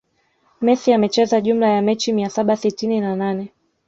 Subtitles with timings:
[0.61, 3.51] Messi amecheza jumla ya mechi mia saba sitini na nane